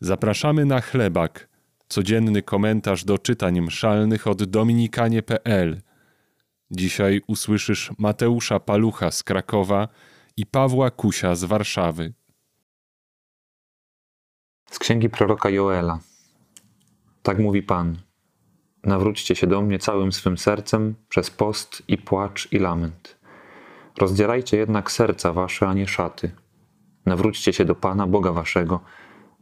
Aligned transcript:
Zapraszamy 0.00 0.64
na 0.64 0.80
chlebak, 0.80 1.48
codzienny 1.88 2.42
komentarz 2.42 3.04
do 3.04 3.18
czytań 3.18 3.60
mszalnych 3.60 4.26
od 4.26 4.44
dominikanie.pl. 4.44 5.80
Dzisiaj 6.70 7.20
usłyszysz 7.26 7.90
Mateusza 7.98 8.60
Palucha 8.60 9.10
z 9.10 9.22
Krakowa 9.22 9.88
i 10.36 10.46
Pawła 10.46 10.90
Kusia 10.90 11.34
z 11.34 11.44
Warszawy. 11.44 12.12
Z 14.70 14.78
księgi 14.78 15.10
proroka 15.10 15.50
Joela. 15.50 15.98
Tak 17.22 17.38
mówi 17.38 17.62
Pan. 17.62 17.96
Nawróćcie 18.84 19.34
się 19.36 19.46
do 19.46 19.62
mnie 19.62 19.78
całym 19.78 20.12
swym 20.12 20.38
sercem 20.38 20.94
przez 21.08 21.30
post 21.30 21.82
i 21.88 21.98
płacz 21.98 22.52
i 22.52 22.58
lament. 22.58 23.18
Rozdzierajcie 23.98 24.56
jednak 24.56 24.90
serca 24.90 25.32
wasze, 25.32 25.68
a 25.68 25.74
nie 25.74 25.88
szaty. 25.88 26.30
Nawróćcie 27.06 27.52
się 27.52 27.64
do 27.64 27.74
Pana, 27.74 28.06
Boga 28.06 28.32
waszego. 28.32 28.80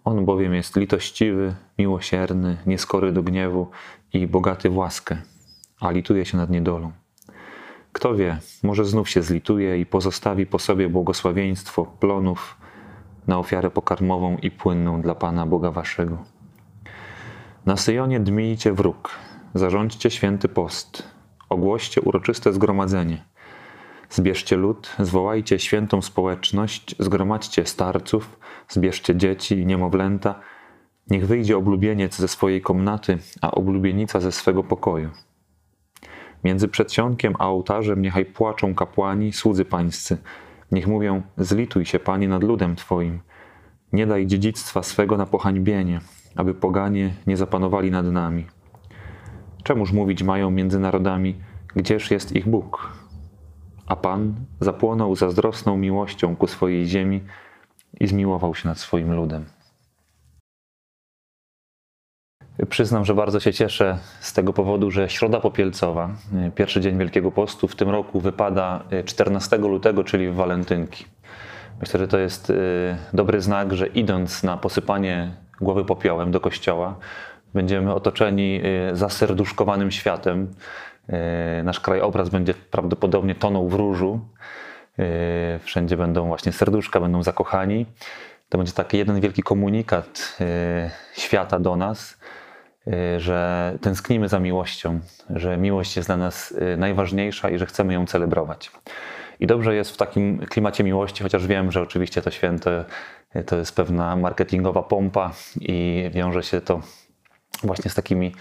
On 0.07 0.25
bowiem 0.25 0.55
jest 0.55 0.77
litościwy, 0.77 1.55
miłosierny, 1.79 2.57
nieskory 2.67 3.13
do 3.13 3.23
gniewu 3.23 3.71
i 4.13 4.27
bogaty 4.27 4.71
w 4.71 4.77
łaskę, 4.77 5.17
a 5.81 5.91
lituje 5.91 6.25
się 6.25 6.37
nad 6.37 6.51
niedolą. 6.51 6.93
Kto 7.93 8.15
wie, 8.15 8.39
może 8.63 8.85
znów 8.85 9.09
się 9.09 9.23
zlituje 9.23 9.81
i 9.81 9.87
pozostawi 9.87 10.47
po 10.47 10.59
sobie 10.59 10.89
błogosławieństwo 10.89 11.87
plonów 12.01 12.57
na 13.27 13.39
ofiarę 13.39 13.71
pokarmową 13.71 14.37
i 14.37 14.51
płynną 14.51 15.03
dla 15.03 15.15
Pana 15.15 15.47
Boga 15.47 15.71
waszego. 15.71 16.19
Na 17.67 17.77
Syjonie 17.77 18.21
dmijcie 18.21 18.73
wróg, 18.73 19.11
zarządźcie 19.55 20.11
święty 20.11 20.49
post, 20.49 21.03
ogłoście 21.49 22.01
uroczyste 22.01 22.53
zgromadzenie. 22.53 23.25
Zbierzcie 24.11 24.57
lud, 24.57 24.97
zwołajcie 24.99 25.59
świętą 25.59 26.03
społeczność, 26.03 26.97
zgromadźcie 26.99 27.67
starców, 27.67 28.39
zbierzcie 28.69 29.17
dzieci 29.17 29.59
i 29.59 29.67
niemowlęta. 29.67 30.41
Niech 31.11 31.27
wyjdzie 31.27 31.57
oblubieniec 31.57 32.17
ze 32.17 32.29
swojej 32.29 32.61
komnaty, 32.61 33.19
a 33.41 33.51
oblubienica 33.51 34.21
ze 34.21 34.33
swego 34.33 34.63
pokoju. 34.65 35.11
Między 36.45 36.69
przedsionkiem 36.69 37.35
a 37.39 37.49
ołtarzem 37.49 38.03
niechaj 38.03 38.25
płaczą 38.25 38.75
kapłani, 38.75 39.33
słudzy 39.33 39.65
pańscy. 39.65 40.19
Niech 40.73 40.87
mówią, 40.87 41.23
zlituj 41.39 41.85
się, 41.85 41.99
Panie, 41.99 42.29
nad 42.29 42.43
ludem 42.45 42.77
Twoim. 42.77 43.21
Nie 43.93 44.07
daj 44.07 44.27
dziedzictwa 44.27 44.83
swego 44.83 45.17
na 45.17 45.27
pohańbienie, 45.27 46.01
aby 46.37 46.55
poganie 46.55 47.15
nie 47.27 47.37
zapanowali 47.37 47.91
nad 47.91 48.07
nami. 48.07 48.47
Czemuż 49.63 49.93
mówić 49.93 50.23
mają 50.23 50.51
między 50.51 50.79
narodami, 50.79 51.35
gdzież 51.77 52.11
jest 52.11 52.37
ich 52.37 52.49
Bóg? 52.49 52.93
A 53.87 53.97
Pan 53.97 54.35
zapłonął 54.61 55.17
zazdrosną 55.17 55.77
miłością 55.77 56.37
ku 56.37 56.47
swojej 56.47 56.87
ziemi 56.87 57.21
i 58.01 58.07
zmiłował 58.07 58.55
się 58.55 58.69
nad 58.69 58.79
swoim 58.79 59.13
ludem. 59.13 59.45
Przyznam, 62.69 63.05
że 63.05 63.15
bardzo 63.15 63.41
się 63.41 63.53
cieszę 63.53 63.99
z 64.21 64.33
tego 64.33 64.53
powodu, 64.53 64.91
że 64.91 65.09
Środa 65.11 65.41
Popielcowa, 65.41 66.11
pierwszy 66.55 66.81
dzień 66.81 66.99
Wielkiego 66.99 67.33
Postu, 67.33 67.69
w 67.69 67.77
tym 67.77 67.91
roku 67.91 68.21
wypada 68.21 68.85
14 69.05 69.59
lutego, 69.59 70.05
czyli 70.05 70.29
w 70.29 70.35
walentynki. 70.35 71.05
Myślę, 71.81 72.01
że 72.01 72.09
to 72.09 72.19
jest 72.19 72.53
dobry 73.13 73.41
znak, 73.41 73.73
że 73.73 73.87
idąc 73.87 74.43
na 74.43 74.57
posypanie 74.57 75.35
głowy 75.61 75.85
popiołem 75.85 76.31
do 76.31 76.41
kościoła, 76.41 76.97
będziemy 77.55 77.95
otoczeni 77.95 78.61
zaserduszkowanym 78.93 79.91
światem. 79.91 80.55
Nasz 81.65 81.81
krajobraz 81.81 82.29
będzie 82.29 82.55
prawdopodobnie 82.55 83.35
tonął 83.35 83.69
w 83.69 83.75
różu. 83.75 84.21
Wszędzie 85.61 85.97
będą 85.97 86.27
właśnie 86.27 86.53
serduszka, 86.53 87.01
będą 87.01 87.23
zakochani. 87.23 87.87
To 88.49 88.59
będzie 88.59 88.73
taki 88.73 88.99
jeden 88.99 89.21
wielki 89.21 89.43
komunikat 89.43 90.39
świata 91.13 91.59
do 91.61 91.77
nas, 91.77 92.19
że 93.19 93.73
tęsknimy 93.81 94.29
za 94.29 94.39
miłością, 94.39 95.01
że 95.31 95.57
miłość 95.57 95.97
jest 95.97 96.09
dla 96.09 96.17
nas 96.17 96.55
najważniejsza 96.77 97.51
i 97.51 97.59
że 97.59 97.67
chcemy 97.67 97.95
ją 97.95 98.07
celebrować. 98.07 98.71
I 99.41 99.47
dobrze 99.47 99.75
jest 99.75 99.91
w 99.91 99.97
takim 99.97 100.39
klimacie 100.39 100.85
miłości, 100.85 101.23
chociaż 101.23 101.47
wiem, 101.47 101.73
że 101.73 101.83
oczywiście 101.83 102.23
to 102.23 102.31
święto 102.31 102.71
to 103.47 103.57
jest 103.57 103.77
pewna 103.77 104.17
marketingowa 104.17 104.83
pompa 104.83 105.31
i 105.61 106.11
wiąże 106.13 106.43
się 106.43 106.61
to 106.61 106.81
właśnie 107.63 107.91
z 107.91 107.95
takimi 107.95 108.35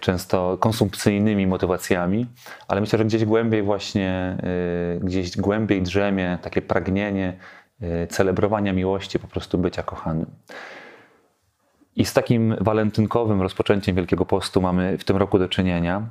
często 0.00 0.58
konsumpcyjnymi 0.60 1.46
motywacjami, 1.46 2.26
ale 2.68 2.80
myślę, 2.80 2.98
że 2.98 3.04
gdzieś 3.04 3.24
głębiej 3.24 3.62
właśnie, 3.62 4.36
gdzieś 5.00 5.36
głębiej 5.36 5.82
drzemie 5.82 6.38
takie 6.42 6.62
pragnienie 6.62 7.36
celebrowania 8.08 8.72
miłości, 8.72 9.18
po 9.18 9.28
prostu 9.28 9.58
bycia 9.58 9.82
kochanym. 9.82 10.26
I 11.96 12.04
z 12.04 12.12
takim 12.12 12.56
walentynkowym 12.60 13.42
rozpoczęciem 13.42 13.96
Wielkiego 13.96 14.26
Postu 14.26 14.60
mamy 14.60 14.98
w 14.98 15.04
tym 15.04 15.16
roku 15.16 15.38
do 15.38 15.48
czynienia. 15.48 16.02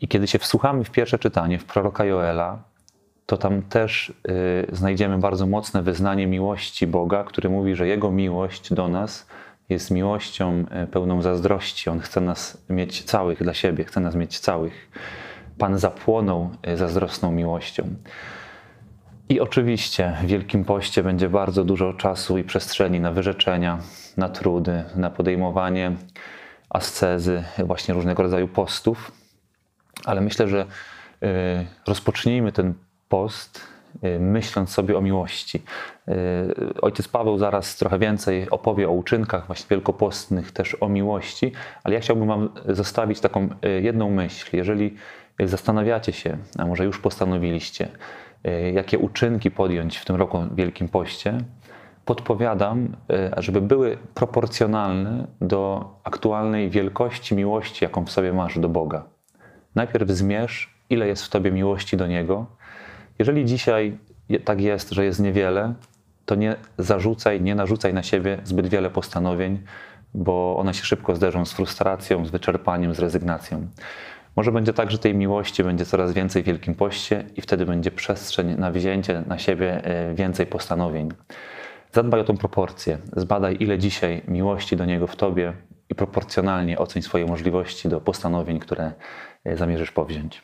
I 0.00 0.08
kiedy 0.08 0.26
się 0.26 0.38
wsłuchamy 0.38 0.84
w 0.84 0.90
pierwsze 0.90 1.18
czytanie, 1.18 1.58
w 1.58 1.64
proroka 1.64 2.04
Joela, 2.04 2.58
to 3.26 3.36
tam 3.36 3.62
też 3.62 4.12
y, 4.28 4.66
znajdziemy 4.72 5.18
bardzo 5.18 5.46
mocne 5.46 5.82
wyznanie 5.82 6.26
miłości 6.26 6.86
Boga, 6.86 7.24
który 7.24 7.48
mówi, 7.48 7.74
że 7.74 7.86
Jego 7.86 8.10
miłość 8.10 8.74
do 8.74 8.88
nas 8.88 9.26
jest 9.68 9.90
miłością 9.90 10.64
pełną 10.90 11.22
zazdrości. 11.22 11.90
On 11.90 12.00
chce 12.00 12.20
nas 12.20 12.64
mieć 12.68 13.02
całych 13.02 13.42
dla 13.42 13.54
siebie, 13.54 13.84
chce 13.84 14.00
nas 14.00 14.14
mieć 14.14 14.38
całych. 14.38 14.90
Pan 15.58 15.78
zapłonął 15.78 16.50
zazdrosną 16.74 17.32
miłością. 17.32 17.94
I 19.28 19.40
oczywiście 19.40 20.16
w 20.22 20.26
Wielkim 20.26 20.64
Poście 20.64 21.02
będzie 21.02 21.28
bardzo 21.28 21.64
dużo 21.64 21.94
czasu 21.94 22.38
i 22.38 22.44
przestrzeni 22.44 23.00
na 23.00 23.12
wyrzeczenia, 23.12 23.78
na 24.16 24.28
trudy, 24.28 24.84
na 24.96 25.10
podejmowanie 25.10 25.92
ascezy, 26.70 27.44
właśnie 27.58 27.94
różnego 27.94 28.22
rodzaju 28.22 28.48
postów. 28.48 29.12
Ale 30.04 30.20
myślę, 30.20 30.48
że 30.48 30.66
rozpocznijmy 31.86 32.52
ten 32.52 32.74
post 33.08 33.73
myśląc 34.20 34.70
sobie 34.70 34.98
o 34.98 35.00
miłości. 35.00 35.62
Ojciec 36.82 37.08
Paweł 37.08 37.38
zaraz 37.38 37.76
trochę 37.76 37.98
więcej 37.98 38.50
opowie 38.50 38.88
o 38.88 38.92
uczynkach 38.92 39.46
właśnie 39.46 39.66
wielkopostnych, 39.70 40.52
też 40.52 40.76
o 40.80 40.88
miłości, 40.88 41.52
ale 41.84 41.94
ja 41.94 42.00
chciałbym 42.00 42.28
Wam 42.28 42.48
zostawić 42.68 43.20
taką 43.20 43.48
jedną 43.82 44.10
myśl. 44.10 44.56
Jeżeli 44.56 44.94
zastanawiacie 45.40 46.12
się, 46.12 46.36
a 46.58 46.66
może 46.66 46.84
już 46.84 46.98
postanowiliście, 46.98 47.88
jakie 48.72 48.98
uczynki 48.98 49.50
podjąć 49.50 49.98
w 49.98 50.04
tym 50.04 50.16
roku 50.16 50.38
Wielkim 50.54 50.88
Poście, 50.88 51.38
podpowiadam, 52.04 52.96
żeby 53.36 53.60
były 53.60 53.98
proporcjonalne 54.14 55.26
do 55.40 55.90
aktualnej 56.04 56.70
wielkości 56.70 57.34
miłości, 57.34 57.84
jaką 57.84 58.04
w 58.04 58.10
sobie 58.10 58.32
masz 58.32 58.58
do 58.58 58.68
Boga. 58.68 59.04
Najpierw 59.74 60.10
zmierz, 60.10 60.74
ile 60.90 61.06
jest 61.06 61.24
w 61.24 61.28
tobie 61.28 61.52
miłości 61.52 61.96
do 61.96 62.06
Niego. 62.06 62.46
Jeżeli 63.18 63.44
dzisiaj 63.44 63.98
tak 64.44 64.60
jest, 64.60 64.90
że 64.90 65.04
jest 65.04 65.20
niewiele, 65.20 65.74
to 66.26 66.34
nie 66.34 66.56
zarzucaj, 66.78 67.42
nie 67.42 67.54
narzucaj 67.54 67.94
na 67.94 68.02
siebie 68.02 68.38
zbyt 68.44 68.66
wiele 68.66 68.90
postanowień, 68.90 69.58
bo 70.14 70.56
one 70.58 70.74
się 70.74 70.84
szybko 70.84 71.16
zderzą 71.16 71.44
z 71.44 71.52
frustracją, 71.52 72.26
z 72.26 72.30
wyczerpaniem, 72.30 72.94
z 72.94 72.98
rezygnacją. 72.98 73.66
Może 74.36 74.52
będzie 74.52 74.72
tak, 74.72 74.90
że 74.90 74.98
tej 74.98 75.14
miłości 75.14 75.64
będzie 75.64 75.84
coraz 75.84 76.12
więcej 76.12 76.42
w 76.42 76.46
Wielkim 76.46 76.74
Poście 76.74 77.24
i 77.36 77.40
wtedy 77.40 77.66
będzie 77.66 77.90
przestrzeń 77.90 78.56
na 78.58 78.70
wzięcie 78.70 79.22
na 79.26 79.38
siebie 79.38 79.82
więcej 80.14 80.46
postanowień. 80.46 81.08
Zadbaj 81.92 82.20
o 82.20 82.24
tą 82.24 82.36
proporcję. 82.36 82.98
Zbadaj, 83.16 83.56
ile 83.60 83.78
dzisiaj 83.78 84.22
miłości 84.28 84.76
do 84.76 84.84
Niego 84.84 85.06
w 85.06 85.16
Tobie 85.16 85.52
i 85.90 85.94
proporcjonalnie 85.94 86.78
oceń 86.78 87.02
swoje 87.02 87.26
możliwości 87.26 87.88
do 87.88 88.00
postanowień, 88.00 88.58
które 88.58 88.92
zamierzysz 89.54 89.90
powziąć. 89.90 90.42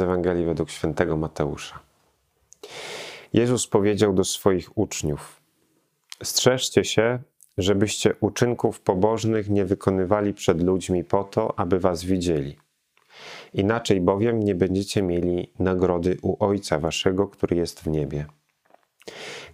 Z 0.00 0.02
Ewangelii 0.02 0.44
według 0.44 0.70
świętego 0.70 1.16
Mateusza. 1.16 1.78
Jezus 3.32 3.66
powiedział 3.66 4.12
do 4.12 4.24
swoich 4.24 4.78
uczniów: 4.78 5.40
Strzeżcie 6.22 6.84
się, 6.84 7.18
żebyście 7.58 8.14
uczynków 8.20 8.80
pobożnych 8.80 9.50
nie 9.50 9.64
wykonywali 9.64 10.34
przed 10.34 10.62
ludźmi 10.62 11.04
po 11.04 11.24
to, 11.24 11.58
aby 11.58 11.78
was 11.78 12.04
widzieli. 12.04 12.56
Inaczej 13.54 14.00
bowiem 14.00 14.40
nie 14.40 14.54
będziecie 14.54 15.02
mieli 15.02 15.52
nagrody 15.58 16.16
u 16.22 16.44
Ojca 16.44 16.78
waszego, 16.78 17.28
który 17.28 17.56
jest 17.56 17.80
w 17.80 17.86
niebie. 17.86 18.26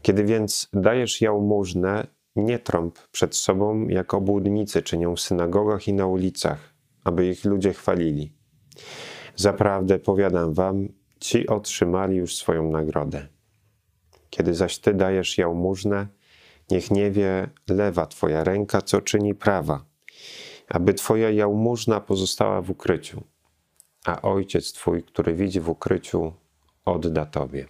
Kiedy 0.02 0.24
więc 0.24 0.68
dajesz 0.72 1.20
jałmużnę, 1.20 2.06
nie 2.36 2.58
trąb 2.58 2.98
przed 3.12 3.36
sobą, 3.36 3.88
jak 3.88 4.14
obłudnicy 4.14 4.82
czynią 4.82 5.16
w 5.16 5.20
synagogach 5.20 5.88
i 5.88 5.92
na 5.92 6.06
ulicach, 6.06 6.74
aby 7.04 7.26
ich 7.26 7.44
ludzie 7.44 7.72
chwalili. 7.72 8.32
Zaprawdę 9.36 9.98
powiadam 9.98 10.54
wam, 10.54 10.88
ci 11.20 11.46
otrzymali 11.46 12.16
już 12.16 12.36
swoją 12.36 12.70
nagrodę. 12.70 13.26
Kiedy 14.30 14.54
zaś 14.54 14.78
ty 14.78 14.94
dajesz 14.94 15.38
jałmużnę, 15.38 16.06
niech 16.70 16.90
nie 16.90 17.10
wie 17.10 17.48
lewa 17.68 18.06
twoja 18.06 18.44
ręka, 18.44 18.82
co 18.82 19.00
czyni 19.00 19.34
prawa. 19.34 19.84
aby 20.68 20.94
Twoja 20.94 21.30
jałmużna 21.30 22.00
pozostała 22.00 22.62
w 22.62 22.70
ukryciu, 22.70 23.22
a 24.06 24.22
Ojciec 24.22 24.72
Twój, 24.72 25.02
który 25.02 25.34
widzi 25.34 25.60
w 25.60 25.68
ukryciu, 25.68 26.32
odda 26.84 27.26
Tobie. 27.26 27.66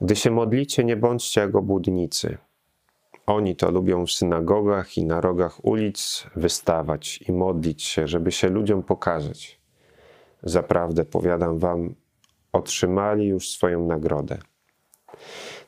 Gdy 0.00 0.16
się 0.16 0.30
modlicie, 0.30 0.84
nie 0.84 0.96
bądźcie 0.96 1.40
jak 1.40 1.54
obłudnicy. 1.54 2.38
Oni 3.26 3.56
to 3.56 3.70
lubią 3.70 4.06
w 4.06 4.10
synagogach 4.10 4.96
i 4.96 5.04
na 5.04 5.20
rogach 5.20 5.64
ulic 5.64 6.26
wystawać 6.36 7.22
i 7.28 7.32
modlić 7.32 7.82
się, 7.82 8.08
żeby 8.08 8.32
się 8.32 8.48
ludziom 8.48 8.82
pokazać. 8.82 9.57
Zaprawdę, 10.42 11.04
powiadam 11.04 11.58
wam, 11.58 11.94
otrzymali 12.52 13.26
już 13.26 13.50
swoją 13.50 13.86
nagrodę. 13.86 14.38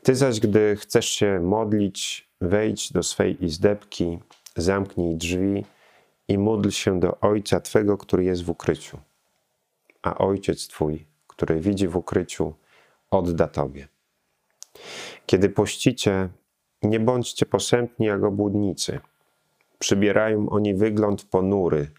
Ty 0.02 0.14
zaś, 0.14 0.40
gdy 0.40 0.76
chcesz 0.76 1.08
się 1.08 1.40
modlić, 1.40 2.28
wejdź 2.40 2.92
do 2.92 3.02
swej 3.02 3.44
izdebki, 3.44 4.18
zamknij 4.56 5.16
drzwi 5.16 5.64
i 6.28 6.38
módl 6.38 6.68
się 6.68 7.00
do 7.00 7.20
Ojca 7.20 7.60
Twego, 7.60 7.98
który 7.98 8.24
jest 8.24 8.44
w 8.44 8.50
ukryciu. 8.50 8.98
A 10.02 10.18
Ojciec 10.18 10.68
Twój, 10.68 11.06
który 11.26 11.60
widzi 11.60 11.88
w 11.88 11.96
ukryciu, 11.96 12.54
odda 13.10 13.48
Tobie. 13.48 13.88
Kiedy 15.26 15.48
pościcie, 15.48 16.28
nie 16.82 17.00
bądźcie 17.00 17.46
posępni 17.46 18.06
jak 18.06 18.24
obłudnicy. 18.24 19.00
Przybierają 19.78 20.48
oni 20.48 20.74
wygląd 20.74 21.24
ponury, 21.24 21.90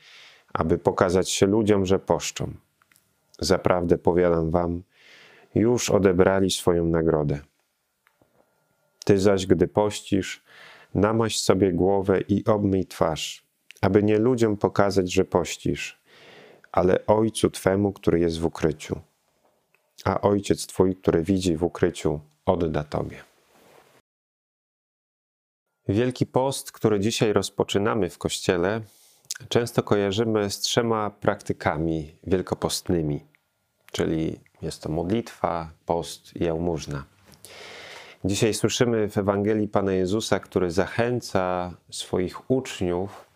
aby 0.54 0.78
pokazać 0.78 1.30
się 1.30 1.46
ludziom, 1.46 1.86
że 1.86 2.00
poszczą. 2.00 2.54
Zaprawdę 3.40 3.98
powiadam 3.98 4.50
wam, 4.50 4.84
już 5.56 5.90
odebrali 5.90 6.52
swoją 6.52 6.86
nagrodę. 6.86 7.40
Ty 9.06 9.20
zaś, 9.20 9.46
gdy 9.46 9.68
pościsz, 9.68 10.44
namaś 10.96 11.40
sobie 11.40 11.74
głowę 11.74 12.22
i 12.22 12.46
obmyj 12.46 12.86
twarz, 12.86 13.46
aby 13.82 14.04
nie 14.04 14.20
ludziom 14.20 14.58
pokazać, 14.58 15.14
że 15.14 15.26
pościsz, 15.26 16.02
ale 16.72 17.06
Ojcu 17.06 17.50
Twemu, 17.50 17.94
który 17.94 18.20
jest 18.20 18.40
w 18.40 18.46
ukryciu. 18.46 19.00
A 20.06 20.22
Ojciec 20.22 20.68
Twój, 20.68 20.96
który 20.96 21.24
widzi 21.24 21.58
w 21.58 21.64
ukryciu, 21.64 22.20
odda 22.46 22.84
Tobie. 22.84 23.24
Wielki 25.88 26.26
Post, 26.26 26.72
który 26.72 27.00
dzisiaj 27.00 27.34
rozpoczynamy 27.34 28.10
w 28.10 28.18
Kościele, 28.18 28.82
często 29.50 29.84
kojarzymy 29.84 30.50
z 30.50 30.60
trzema 30.60 31.10
praktykami 31.10 32.16
wielkopostnymi, 32.28 33.26
czyli 33.92 34.40
jest 34.62 34.84
to 34.84 34.90
modlitwa, 34.90 35.72
post 35.86 36.36
i 36.36 36.44
jałmużna. 36.44 37.04
Dzisiaj 38.26 38.54
słyszymy 38.54 39.10
w 39.10 39.18
Ewangelii 39.18 39.68
Pana 39.68 39.94
Jezusa, 39.94 40.40
który 40.40 40.72
zachęca 40.72 41.74
swoich 41.90 42.52
uczniów, 42.52 43.30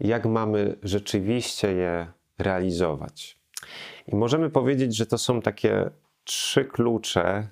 jak 0.00 0.26
mamy 0.26 0.76
rzeczywiście 0.82 1.72
je 1.72 2.06
realizować. 2.38 3.38
I 4.06 4.16
możemy 4.16 4.50
powiedzieć, 4.50 4.96
że 4.96 5.06
to 5.06 5.18
są 5.18 5.42
takie 5.42 5.90
trzy 6.24 6.64
klucze, 6.64 7.48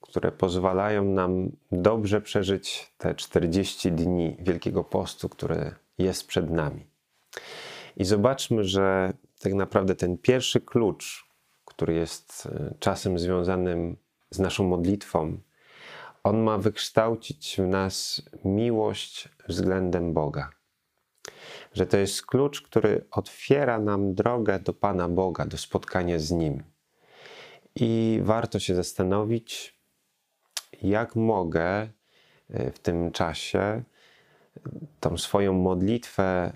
które 0.00 0.32
pozwalają 0.32 1.04
nam 1.04 1.50
dobrze 1.72 2.20
przeżyć 2.20 2.92
te 2.98 3.14
40 3.14 3.92
dni 3.92 4.36
Wielkiego 4.40 4.84
Postu, 4.84 5.28
które 5.28 5.74
jest 5.98 6.26
przed 6.26 6.50
nami. 6.50 6.87
I 7.96 8.04
zobaczmy, 8.04 8.64
że 8.64 9.12
tak 9.38 9.54
naprawdę 9.54 9.94
ten 9.94 10.18
pierwszy 10.18 10.60
klucz, 10.60 11.28
który 11.64 11.94
jest 11.94 12.46
e, 12.46 12.74
czasem 12.80 13.18
związanym 13.18 13.96
z 14.30 14.38
naszą 14.38 14.64
modlitwą, 14.64 15.38
on 16.24 16.38
ma 16.42 16.58
wykształcić 16.58 17.56
w 17.58 17.66
nas 17.66 18.22
miłość 18.44 19.28
względem 19.48 20.14
Boga. 20.14 20.50
Że 21.72 21.86
to 21.86 21.96
jest 21.96 22.26
klucz, 22.26 22.62
który 22.62 23.04
otwiera 23.10 23.78
nam 23.78 24.14
drogę 24.14 24.58
do 24.58 24.72
Pana 24.72 25.08
Boga, 25.08 25.46
do 25.46 25.58
spotkania 25.58 26.18
z 26.18 26.30
Nim. 26.30 26.62
I 27.74 28.20
warto 28.22 28.58
się 28.58 28.74
zastanowić, 28.74 29.78
jak 30.82 31.16
mogę 31.16 31.88
e, 32.50 32.70
w 32.70 32.78
tym 32.78 33.12
czasie 33.12 33.82
tą 35.00 35.18
swoją 35.18 35.52
modlitwę 35.52 36.52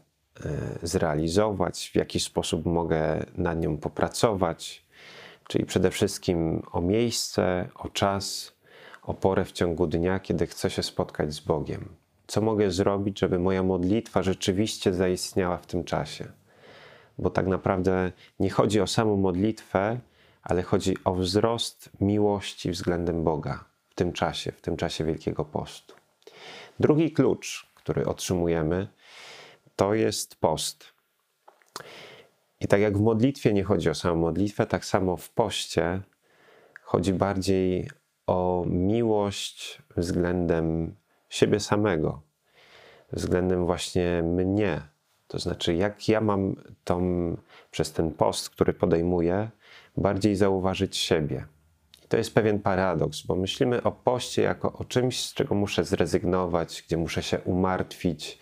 zrealizować, 0.82 1.90
w 1.92 1.96
jaki 1.96 2.20
sposób 2.20 2.66
mogę 2.66 3.26
nad 3.34 3.60
nią 3.60 3.78
popracować, 3.78 4.84
czyli 5.48 5.66
przede 5.66 5.90
wszystkim 5.90 6.62
o 6.72 6.80
miejsce, 6.80 7.68
o 7.74 7.88
czas, 7.88 8.52
o 9.02 9.14
porę 9.14 9.44
w 9.44 9.52
ciągu 9.52 9.86
dnia, 9.86 10.20
kiedy 10.20 10.46
chcę 10.46 10.70
się 10.70 10.82
spotkać 10.82 11.32
z 11.32 11.40
Bogiem. 11.40 11.88
Co 12.26 12.40
mogę 12.40 12.70
zrobić, 12.70 13.18
żeby 13.18 13.38
moja 13.38 13.62
modlitwa 13.62 14.22
rzeczywiście 14.22 14.94
zaistniała 14.94 15.56
w 15.56 15.66
tym 15.66 15.84
czasie? 15.84 16.24
Bo 17.18 17.30
tak 17.30 17.46
naprawdę 17.46 18.12
nie 18.40 18.50
chodzi 18.50 18.80
o 18.80 18.86
samą 18.86 19.16
modlitwę, 19.16 19.98
ale 20.42 20.62
chodzi 20.62 20.96
o 21.04 21.14
wzrost 21.14 21.90
miłości 22.00 22.70
względem 22.70 23.24
Boga 23.24 23.64
w 23.90 23.94
tym 23.94 24.12
czasie, 24.12 24.52
w 24.52 24.60
tym 24.60 24.76
czasie 24.76 25.04
Wielkiego 25.04 25.44
Postu. 25.44 25.94
Drugi 26.80 27.12
klucz, 27.12 27.66
który 27.74 28.06
otrzymujemy, 28.06 28.88
to 29.76 29.94
jest 29.94 30.36
post. 30.36 30.92
I 32.60 32.66
tak 32.66 32.80
jak 32.80 32.98
w 32.98 33.00
modlitwie 33.00 33.52
nie 33.52 33.64
chodzi 33.64 33.90
o 33.90 33.94
samą 33.94 34.16
modlitwę, 34.16 34.66
tak 34.66 34.84
samo 34.84 35.16
w 35.16 35.30
poście 35.30 36.00
chodzi 36.82 37.12
bardziej 37.12 37.90
o 38.26 38.64
miłość 38.66 39.82
względem 39.96 40.96
siebie 41.28 41.60
samego, 41.60 42.22
względem 43.12 43.66
właśnie 43.66 44.22
mnie. 44.22 44.82
To 45.26 45.38
znaczy, 45.38 45.74
jak 45.74 46.08
ja 46.08 46.20
mam 46.20 46.56
tą, 46.84 47.00
przez 47.70 47.92
ten 47.92 48.10
post, 48.10 48.50
który 48.50 48.72
podejmuję, 48.72 49.50
bardziej 49.96 50.36
zauważyć 50.36 50.96
siebie. 50.96 51.46
I 52.04 52.08
to 52.08 52.16
jest 52.16 52.34
pewien 52.34 52.58
paradoks, 52.58 53.22
bo 53.22 53.36
myślimy 53.36 53.82
o 53.82 53.92
poście 53.92 54.42
jako 54.42 54.72
o 54.72 54.84
czymś, 54.84 55.24
z 55.24 55.34
czego 55.34 55.54
muszę 55.54 55.84
zrezygnować, 55.84 56.84
gdzie 56.86 56.96
muszę 56.96 57.22
się 57.22 57.40
umartwić, 57.40 58.38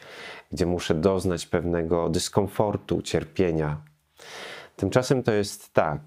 gdzie 0.50 0.67
muszę 0.67 0.94
doznać 0.94 1.47
pewnego 1.47 2.08
dyskomfortu, 2.08 3.02
cierpienia. 3.02 3.81
Tymczasem 4.76 5.23
to 5.23 5.32
jest 5.32 5.73
tak, 5.73 6.00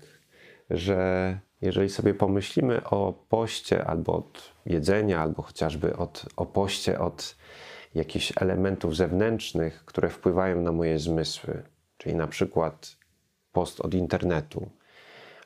że 0.70 1.40
jeżeli 1.62 1.90
sobie 1.90 2.14
pomyślimy 2.14 2.84
o 2.84 3.14
poście 3.30 3.86
albo 3.86 4.14
od 4.14 4.54
jedzenia, 4.66 5.22
albo 5.22 5.42
chociażby 5.42 5.98
od, 5.98 6.26
o 6.36 6.46
poście 6.46 7.00
od 7.00 7.36
jakichś 7.96 8.34
elementów 8.36 8.96
zewnętrznych, 8.96 9.86
które 9.86 10.10
wpływają 10.10 10.62
na 10.62 10.72
moje 10.72 11.00
zmysły, 11.00 11.64
czyli 11.98 12.16
na 12.16 12.28
przykład 12.28 12.96
post 13.52 13.82
od 13.82 13.94
internetu, 13.94 14.70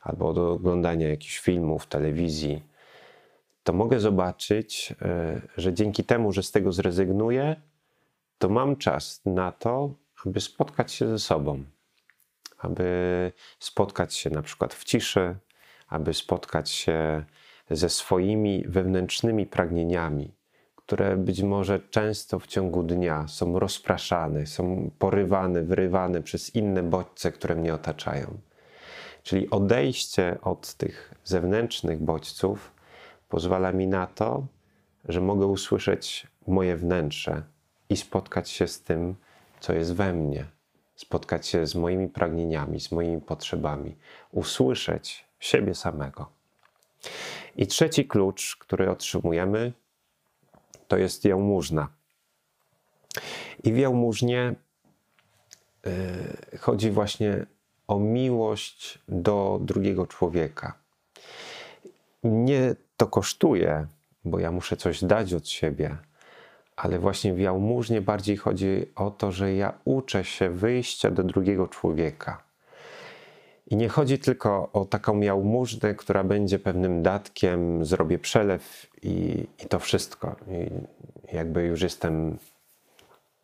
albo 0.02 0.34
do 0.34 0.52
oglądania 0.52 1.10
jakichś 1.10 1.40
filmów, 1.40 1.86
telewizji, 1.86 2.64
to 3.64 3.74
mogę 3.74 4.00
zobaczyć, 4.00 4.94
e, 5.02 5.42
że 5.58 5.74
dzięki 5.74 6.04
temu, 6.04 6.32
że 6.32 6.44
z 6.44 6.52
tego 6.52 6.72
zrezygnuję, 6.72 7.56
to 8.38 8.50
mam 8.50 8.76
czas 8.76 9.22
na 9.26 9.52
to, 9.52 9.94
aby 10.26 10.42
spotkać 10.42 10.92
się 10.94 11.08
ze 11.08 11.20
sobą, 11.20 11.64
aby 12.58 13.32
spotkać 13.60 14.16
się 14.16 14.30
na 14.30 14.42
przykład 14.42 14.74
w 14.74 14.84
ciszy, 14.84 15.36
aby 15.88 16.14
spotkać 16.14 16.70
się 16.70 17.26
ze 17.70 17.90
swoimi 17.90 18.64
wewnętrznymi 18.68 19.46
pragnieniami, 19.46 20.32
które 20.76 21.18
być 21.18 21.42
może 21.42 21.80
często 21.80 22.40
w 22.40 22.48
ciągu 22.48 22.84
dnia 22.84 23.28
są 23.28 23.60
rozpraszane, 23.60 24.46
są 24.46 24.92
porywane, 25.00 25.64
wyrywane 25.64 26.22
przez 26.22 26.56
inne 26.56 26.84
bodźce, 26.84 27.32
które 27.32 27.56
mnie 27.56 27.74
otaczają. 27.74 28.38
Czyli 29.24 29.50
odejście 29.50 30.38
od 30.42 30.74
tych 30.74 31.14
zewnętrznych 31.24 32.02
bodźców 32.02 32.72
pozwala 33.30 33.72
mi 33.72 33.88
na 33.88 34.08
to, 34.08 34.48
że 35.06 35.22
mogę 35.22 35.46
usłyszeć 35.46 36.28
moje 36.48 36.78
wnętrze 36.78 37.44
i 37.90 37.98
spotkać 37.98 38.50
się 38.50 38.68
z 38.68 38.82
tym, 38.82 39.16
co 39.60 39.74
jest 39.74 39.94
we 39.94 40.14
mnie, 40.14 40.46
spotkać 40.96 41.48
się 41.48 41.68
z 41.68 41.76
moimi 41.76 42.08
pragnieniami, 42.08 42.80
z 42.80 42.92
moimi 42.92 43.22
potrzebami, 43.22 43.96
usłyszeć 44.32 45.26
siebie 45.40 45.76
samego. 45.76 46.30
I 47.56 47.68
trzeci 47.68 48.08
klucz, 48.08 48.56
który 48.56 48.90
otrzymujemy, 48.90 49.74
to 50.88 50.98
jest 50.98 51.26
jałmużna. 51.26 51.88
I 53.64 53.74
w 53.74 53.78
jałmużnie 53.78 54.56
yy, 55.86 56.58
chodzi 56.58 56.92
właśnie 56.92 57.46
o 57.88 58.00
miłość 58.00 59.00
do 59.08 59.60
drugiego 59.62 60.08
człowieka. 60.08 60.74
Nie 62.24 62.76
to 62.98 63.08
kosztuje, 63.08 63.88
bo 64.26 64.40
ja 64.40 64.52
muszę 64.52 64.78
coś 64.78 65.04
dać 65.04 65.34
od 65.34 65.50
siebie, 65.50 65.98
ale 66.78 67.00
właśnie 67.00 67.34
w 67.34 67.40
jałmużnie 67.40 68.02
bardziej 68.02 68.38
chodzi 68.38 68.86
o 68.96 69.12
to, 69.12 69.32
że 69.32 69.54
ja 69.54 69.74
uczę 69.86 70.24
się 70.24 70.50
wyjścia 70.50 71.12
do 71.12 71.24
drugiego 71.24 71.68
człowieka. 71.68 72.44
I 73.68 73.76
nie 73.76 73.90
chodzi 73.90 74.20
tylko 74.20 74.70
o 74.74 74.86
taką 74.86 75.20
jałmużnę, 75.20 75.96
która 75.96 76.24
będzie 76.24 76.60
pewnym 76.60 77.04
datkiem, 77.04 77.86
zrobię 77.86 78.20
przelew 78.20 78.88
i, 79.02 79.48
i 79.64 79.66
to 79.68 79.80
wszystko. 79.80 80.36
I 80.48 80.70
jakby 81.36 81.64
już 81.64 81.82
jestem 81.82 82.38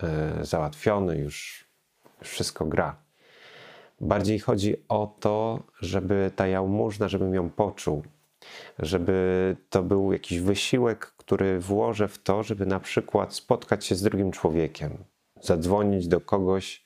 e, 0.03 0.45
załatwiony, 0.45 1.17
już 1.17 1.65
wszystko 2.21 2.65
gra. 2.65 2.95
Bardziej 4.01 4.39
chodzi 4.39 4.75
o 4.89 5.15
to, 5.19 5.63
żeby 5.81 6.31
ta 6.35 6.47
jałmużna, 6.47 7.07
żebym 7.07 7.33
ją 7.33 7.49
poczuł, 7.49 8.03
żeby 8.79 9.55
to 9.69 9.83
był 9.83 10.13
jakiś 10.13 10.39
wysiłek, 10.39 11.12
który 11.25 11.59
włożę 11.59 12.07
w 12.07 12.23
to, 12.23 12.43
żeby 12.43 12.65
na 12.65 12.79
przykład 12.79 13.33
spotkać 13.33 13.85
się 13.85 13.95
z 13.95 14.01
drugim 14.01 14.31
człowiekiem, 14.31 15.03
zadzwonić 15.41 16.07
do 16.07 16.21
kogoś, 16.21 16.83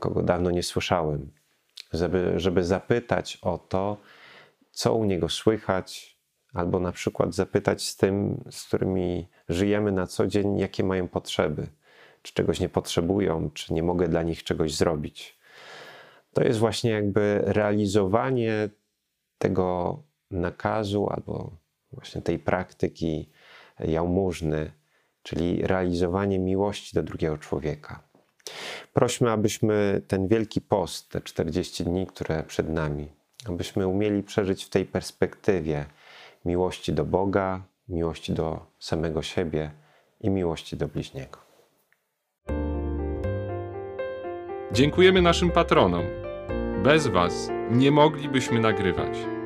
kogo 0.00 0.22
dawno 0.22 0.50
nie 0.50 0.62
słyszałem, 0.62 1.30
żeby, 1.92 2.32
żeby 2.36 2.64
zapytać 2.64 3.38
o 3.42 3.58
to, 3.58 3.96
co 4.70 4.94
u 4.94 5.04
niego 5.04 5.28
słychać, 5.28 6.16
albo 6.54 6.80
na 6.80 6.92
przykład 6.92 7.34
zapytać 7.34 7.82
z 7.82 7.96
tym, 7.96 8.44
z 8.50 8.64
którymi 8.64 9.28
żyjemy 9.48 9.92
na 9.92 10.06
co 10.06 10.26
dzień, 10.26 10.58
jakie 10.58 10.84
mają 10.84 11.08
potrzeby, 11.08 11.66
czy 12.22 12.34
czegoś 12.34 12.60
nie 12.60 12.68
potrzebują, 12.68 13.50
czy 13.54 13.74
nie 13.74 13.82
mogę 13.82 14.08
dla 14.08 14.22
nich 14.22 14.44
czegoś 14.44 14.74
zrobić. 14.74 15.38
To 16.32 16.44
jest 16.44 16.58
właśnie 16.58 16.90
jakby 16.90 17.40
realizowanie 17.44 18.68
tego 19.38 19.98
nakazu 20.30 21.08
albo 21.10 21.59
właśnie 21.92 22.22
tej 22.22 22.38
praktyki 22.38 23.30
jałmużny, 23.78 24.72
czyli 25.22 25.62
realizowanie 25.62 26.38
miłości 26.38 26.94
do 26.94 27.02
drugiego 27.02 27.38
człowieka. 27.38 28.02
Prośmy, 28.92 29.30
abyśmy 29.30 30.02
ten 30.08 30.28
wielki 30.28 30.60
post, 30.60 31.10
te 31.10 31.20
40 31.20 31.84
dni, 31.84 32.06
które 32.06 32.42
przed 32.42 32.68
nami, 32.68 33.08
abyśmy 33.46 33.88
umieli 33.88 34.22
przeżyć 34.22 34.64
w 34.64 34.70
tej 34.70 34.84
perspektywie 34.84 35.86
miłości 36.44 36.92
do 36.92 37.04
Boga, 37.04 37.62
miłości 37.88 38.32
do 38.32 38.66
samego 38.78 39.22
siebie 39.22 39.70
i 40.20 40.30
miłości 40.30 40.76
do 40.76 40.88
bliźniego. 40.88 41.38
Dziękujemy 44.72 45.22
naszym 45.22 45.50
patronom. 45.50 46.04
Bez 46.82 47.06
Was 47.06 47.48
nie 47.70 47.90
moglibyśmy 47.90 48.60
nagrywać. 48.60 49.39